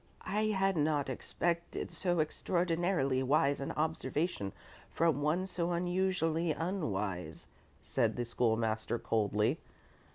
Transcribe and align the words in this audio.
"I 0.25 0.45
had 0.45 0.77
not 0.77 1.11
expected 1.11 1.91
so 1.91 2.21
extraordinarily 2.21 3.21
wise 3.21 3.61
an 3.61 3.71
observation 3.73 4.51
from 4.89 5.21
one 5.21 5.45
so 5.45 5.73
unusually 5.73 6.53
unwise," 6.53 7.45
said 7.83 8.15
the 8.15 8.25
School 8.25 8.57
master, 8.57 8.97
coldly. 8.97 9.59